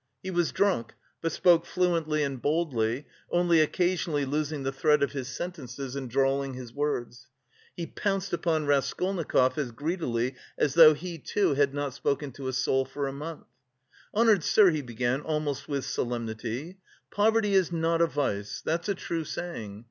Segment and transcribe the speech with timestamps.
[0.23, 5.27] He was drunk, but spoke fluently and boldly, only occasionally losing the thread of his
[5.27, 7.27] sentences and drawling his words.
[7.77, 12.53] He pounced upon Raskolnikov as greedily as though he too had not spoken to a
[12.53, 13.45] soul for a month.
[14.15, 16.79] "Honoured sir," he began almost with solemnity,
[17.11, 19.79] "poverty is not a vice, that's a true saying.